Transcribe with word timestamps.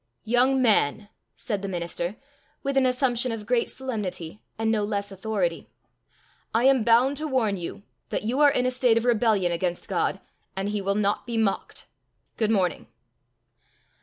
"Young 0.25 0.59
man!" 0.63 1.09
said 1.35 1.61
the 1.61 1.67
minister, 1.67 2.15
with 2.63 2.75
an 2.75 2.87
assumption 2.87 3.31
of 3.31 3.45
great 3.45 3.69
solemnity 3.69 4.41
and 4.57 4.71
no 4.71 4.83
less 4.83 5.11
authority, 5.11 5.69
"I 6.55 6.63
am 6.63 6.83
bound 6.83 7.17
to 7.17 7.27
warn 7.27 7.55
you 7.55 7.83
that 8.09 8.23
you 8.23 8.39
are 8.39 8.49
in 8.49 8.65
a 8.65 8.71
state 8.71 8.97
of 8.97 9.05
rebellion 9.05 9.51
against 9.51 9.87
God, 9.87 10.19
and 10.55 10.69
he 10.69 10.81
will 10.81 10.95
not 10.95 11.27
be 11.27 11.37
mocked. 11.37 11.85
Good 12.35 12.49
morning!" 12.49 12.87